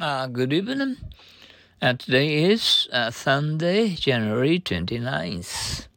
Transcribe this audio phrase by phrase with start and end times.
[0.00, 0.96] Uh, good evening.
[1.82, 5.88] Uh, today is uh, Sunday, January 29th.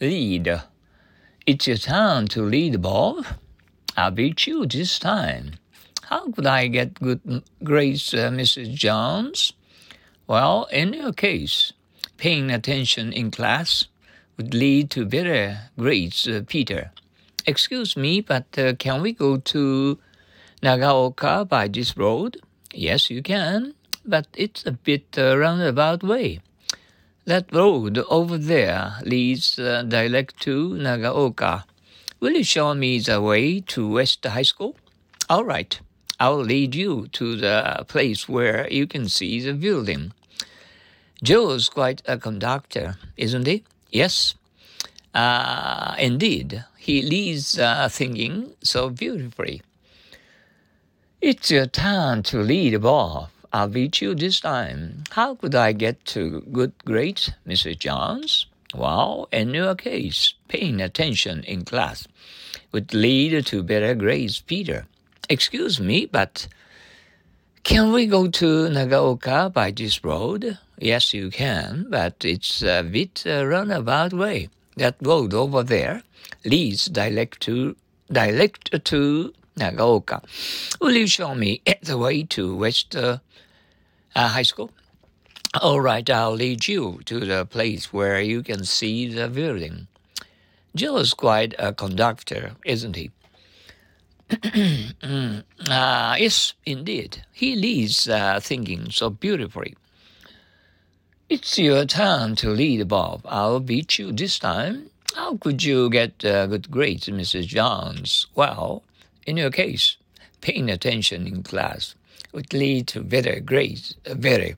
[0.00, 0.60] Lead.
[1.46, 3.24] It's your turn to lead, Bob.
[3.96, 5.52] I'll beat you this time.
[6.02, 8.74] How could I get good grades, uh, Mrs.
[8.74, 9.52] Jones?
[10.26, 11.72] Well, in your case,
[12.16, 13.86] paying attention in class
[14.36, 16.90] would lead to better grades, uh, Peter.
[17.46, 20.00] Excuse me, but uh, can we go to
[20.60, 22.38] Nagaoka by this road?
[22.74, 26.40] Yes, you can, but it's a bit uh, roundabout way.
[27.24, 31.64] That road over there leads uh, direct to Nagaoka.
[32.18, 34.76] Will you show me the way to West High School?
[35.28, 35.78] All right.
[36.18, 40.12] I'll lead you to the place where you can see the building.
[41.22, 43.64] Joe's quite a conductor, isn't he?
[43.90, 44.34] Yes.
[45.14, 49.62] Uh, indeed, he leads uh, singing so beautifully.
[51.22, 53.28] It's your turn to lead, Bob.
[53.52, 55.04] I'll beat you this time.
[55.12, 57.78] How could I get to good grades, Mrs.
[57.78, 58.46] Jones?
[58.74, 62.08] Well, in your case, paying attention in class
[62.72, 64.88] would lead to better grades, Peter.
[65.28, 66.48] Excuse me, but
[67.62, 70.58] can we go to Nagaoka by this road?
[70.76, 74.48] Yes, you can, but it's a bit uh, a roundabout way.
[74.76, 76.02] That road over there
[76.44, 77.76] leads direct to
[78.10, 80.22] direct to Nagaoka.
[80.80, 83.18] Will you show me the way to West uh,
[84.14, 84.70] uh, High School?
[85.60, 89.86] All right, I'll lead you to the place where you can see the building.
[90.74, 93.10] Jill is quite a conductor, isn't he?
[95.02, 97.24] uh, yes, indeed.
[97.32, 99.76] He leads uh, thinking so beautifully.
[101.28, 103.22] It's your turn to lead, Bob.
[103.26, 104.90] I'll beat you this time.
[105.14, 107.46] How could you get uh, good grades, Mrs.
[107.46, 108.26] Jones?
[108.34, 108.82] Well,
[109.26, 109.96] in your case,
[110.40, 111.94] paying attention in class
[112.32, 113.94] would lead to better grades.
[114.08, 114.56] Uh, better.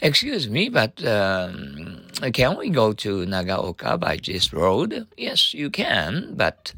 [0.00, 5.06] Excuse me, but um, can we go to Nagaoka by this road?
[5.16, 6.74] Yes, you can, but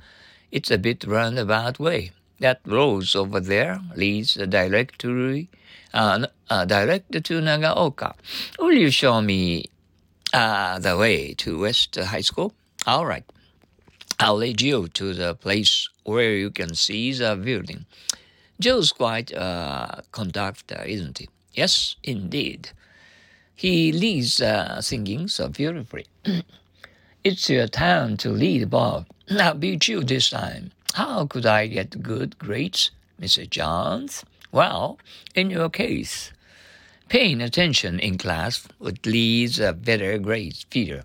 [0.52, 2.12] it's a bit roundabout way.
[2.40, 5.46] That road over there leads direct to
[5.94, 8.14] uh, uh, direct to Nagaoka.
[8.58, 9.70] Will you show me
[10.34, 12.52] uh, the way to West High School?
[12.86, 13.24] All right.
[14.20, 17.86] I'll lead you to the place where you can see the building.
[18.60, 21.28] Joe's quite a conductor, isn't he?
[21.52, 22.70] Yes, indeed.
[23.56, 26.06] He leads uh, singing so beautifully.
[27.24, 29.06] it's your turn to lead, Bob.
[29.30, 30.72] I'll beat you this time.
[30.94, 33.48] How could I get good grades, Mr.
[33.48, 34.24] Johns?
[34.52, 34.98] Well,
[35.34, 36.32] in your case,
[37.08, 41.02] paying attention in class would lead to better grades, Peter.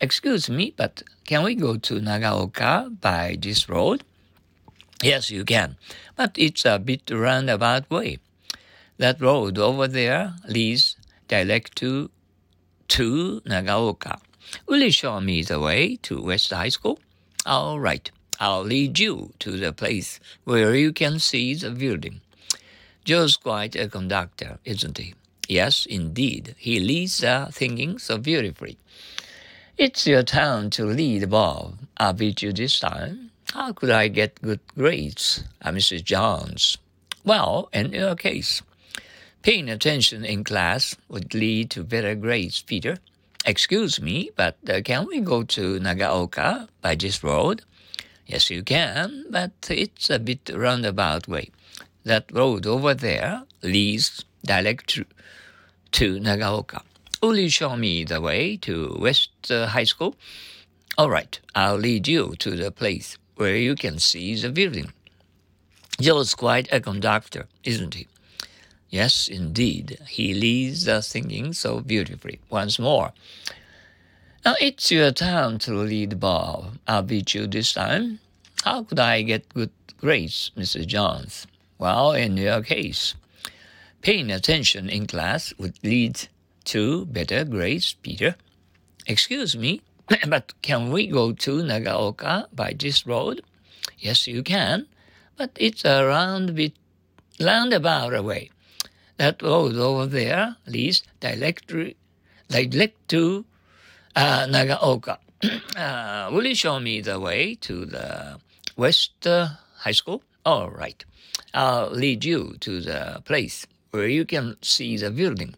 [0.00, 4.04] Excuse me, but can we go to Nagaoka by this road?
[5.02, 5.76] Yes, you can,
[6.16, 8.18] but it's a bit roundabout way.
[8.98, 10.96] That road over there leads
[11.28, 12.10] direct to
[12.88, 14.20] to Nagaoka.
[14.66, 16.98] Will you show me the way to West High School?
[17.44, 22.20] All right, I'll lead you to the place where you can see the building.
[23.04, 25.14] Joe's quite a conductor, isn't he?
[25.48, 26.54] Yes, indeed.
[26.58, 28.78] He leads the thinking so beautifully.
[29.78, 31.76] It's your turn to lead, Bob.
[31.98, 33.30] I'll beat you this time.
[33.52, 36.02] How could I get good grades, uh, Mrs.
[36.02, 36.78] Jones?
[37.24, 38.62] Well, in your case,
[39.42, 42.96] paying attention in class would lead to better grades, Peter.
[43.44, 47.60] Excuse me, but uh, can we go to Nagaoka by this road?
[48.26, 51.50] Yes, you can, but it's a bit roundabout way.
[52.02, 55.04] That road over there leads direct to,
[55.92, 56.80] to Nagaoka.
[57.22, 60.16] Will you show me the way to West uh, High School?
[60.98, 64.92] All right, I'll lead you to the place where you can see the building.
[65.98, 68.06] Joe's quite a conductor, isn't he?
[68.90, 69.98] Yes, indeed.
[70.08, 72.38] He leads the singing so beautifully.
[72.50, 73.12] Once more.
[74.44, 76.78] Now it's your turn to lead Bob.
[76.86, 78.20] I'll beat you this time.
[78.62, 80.86] How could I get good grades, Mrs.
[80.86, 81.46] Jones?
[81.78, 83.14] Well, in your case,
[84.02, 86.28] paying attention in class would lead
[86.66, 88.36] to better grades, Peter.
[89.06, 89.82] Excuse me,
[90.28, 93.42] but can we go to Nagaoka by this road?
[93.98, 94.86] Yes, you can,
[95.36, 96.74] but it's a round bit
[97.40, 98.50] roundabout away.
[99.16, 101.96] That road over there leads directly,
[102.48, 103.44] direct to
[104.14, 105.18] uh, Nagaoka.
[105.76, 108.38] uh, will you show me the way to the
[108.76, 109.48] West uh,
[109.78, 110.22] High School?
[110.44, 111.04] All right.
[111.54, 115.54] I'll lead you to the place where you can see the building.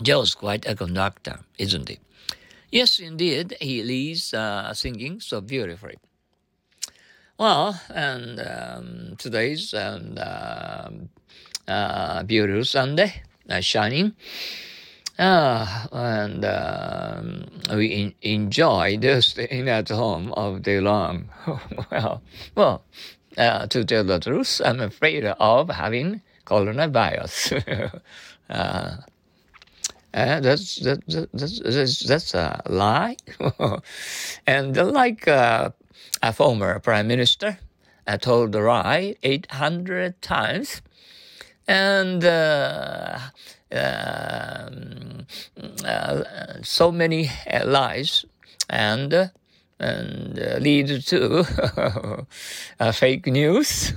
[0.00, 1.98] Joe's quite a conductor, isn't he?
[2.70, 5.96] Yes, indeed, he leads uh, singing so beautifully.
[7.38, 10.88] Well, and um, today's um, uh,
[11.68, 14.14] uh, beautiful Sunday, uh, shining.
[15.18, 17.46] Uh, and um,
[17.76, 21.28] we in, enjoyed staying at home all day long.
[21.90, 22.22] well,
[22.54, 22.84] well,
[23.36, 28.00] uh, to tell the truth, I'm afraid of having coronavirus.
[28.50, 28.96] uh,
[30.14, 31.00] uh, that's, that,
[31.32, 33.16] that's, that's, that's a lie.
[34.46, 35.70] and like uh,
[36.22, 37.58] a former prime minister,
[38.06, 40.82] I told the lie 800 times.
[41.66, 43.18] And uh,
[43.72, 45.26] um,
[45.84, 46.22] uh,
[46.62, 47.30] so many
[47.64, 48.24] lies
[48.68, 49.30] and
[49.82, 51.44] and uh, lead to
[52.80, 53.92] uh, fake news.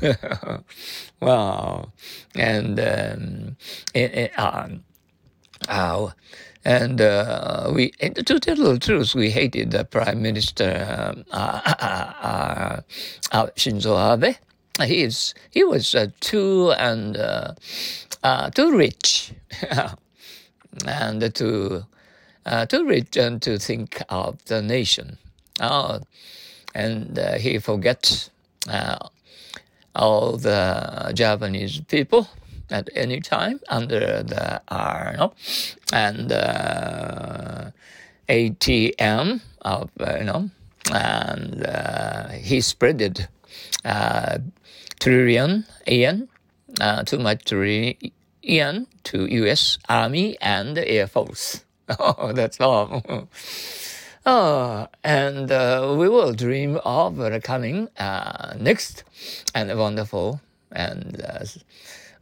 [1.21, 1.91] wow,
[2.33, 3.56] and um,
[3.94, 4.31] it, it,
[5.68, 6.12] uh,
[6.63, 11.62] and uh, we, and to tell the truth, we hated the Prime Minister um, uh,
[11.80, 12.81] uh,
[13.31, 14.36] uh, Shinzo Abe.
[14.84, 17.16] He is he was too and
[18.56, 19.31] too rich,
[20.88, 21.86] and too
[22.68, 25.18] too rich and to think of the nation.
[25.62, 26.01] Oh,
[26.74, 28.31] and he forgets
[29.96, 32.28] all the Japanese people
[32.69, 35.31] at any time under the R
[35.94, 37.71] and uh,
[38.29, 40.50] ATM of uh, you know
[40.91, 43.27] and uh, he spreaded
[43.83, 44.38] uh,
[45.00, 46.27] trillion yen
[46.81, 49.77] uh, too much trillion to U.S.
[49.89, 51.63] Army and Air Force.
[52.00, 53.03] Oh, that's all.
[54.27, 59.03] Oh, and uh, we will dream of uh, coming uh, next
[59.53, 60.41] and wonderful
[60.71, 61.45] and uh,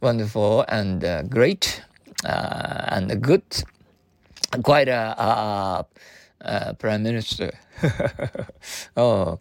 [0.00, 1.82] wonderful and uh, great
[2.24, 3.42] uh, and good,
[4.62, 5.86] quite a,
[6.78, 7.52] prime minister.
[8.96, 9.38] oh,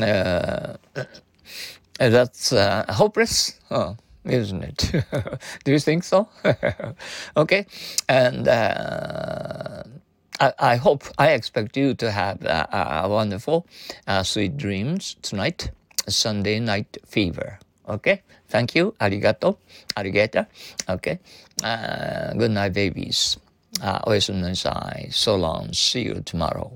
[0.00, 0.76] uh,
[1.98, 5.04] that's uh, hopeless, oh, isn't it?
[5.64, 6.28] Do you think so?
[7.36, 7.66] okay,
[8.08, 8.48] and.
[8.48, 9.82] Uh,
[10.40, 13.66] I, I, hope, I expect you to have a, a wonderful,
[14.08, 15.70] uh, sweet dreams tonight,
[16.08, 17.60] Sunday night fever.
[17.87, 18.23] Okay?
[18.49, 18.93] Thank you.
[18.99, 19.57] Arigato.
[19.95, 20.47] Alligator.
[20.89, 21.19] Okay.
[21.63, 23.39] Uh, good night, babies.
[23.81, 25.07] Uh, おやすみなさい.
[25.11, 25.69] So long.
[25.71, 26.71] See you tomorrow.